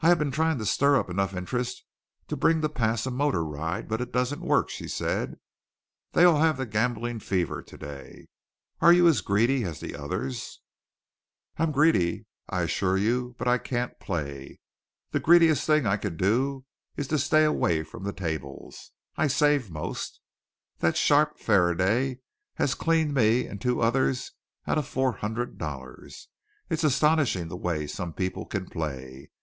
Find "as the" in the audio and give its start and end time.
9.64-9.94